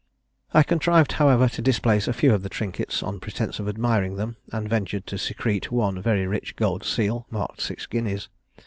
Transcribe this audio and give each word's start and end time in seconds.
I 0.51 0.63
contrived, 0.63 1.11
however, 1.21 1.47
to 1.49 1.61
displace 1.61 2.07
a 2.07 2.11
few 2.13 2.33
of 2.33 2.41
the 2.41 2.49
trinkets, 2.49 3.03
on 3.03 3.19
pretence 3.19 3.59
of 3.59 3.69
admiring 3.69 4.15
them, 4.15 4.35
and 4.51 4.67
ventured 4.67 5.05
to 5.05 5.19
secrete 5.19 5.71
one 5.71 6.01
very 6.01 6.25
rich 6.25 6.55
gold 6.55 6.83
seal, 6.83 7.27
marked 7.29 7.61
six 7.61 7.85
guineas. 7.85 8.27